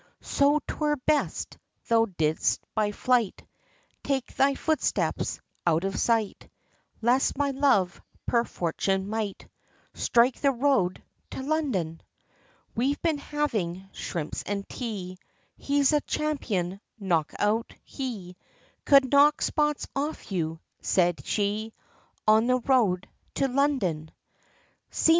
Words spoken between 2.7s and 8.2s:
by flight, Take thy footsteps, out of sight, Lest my love,